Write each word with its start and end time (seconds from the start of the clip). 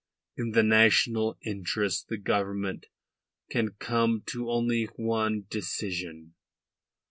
In 0.35 0.53
the 0.53 0.63
national 0.63 1.37
interest 1.45 2.07
the 2.07 2.17
Government 2.17 2.87
can 3.51 3.73
come 3.77 4.23
to 4.29 4.49
only 4.49 4.85
one 4.95 5.45
decision. 5.47 6.33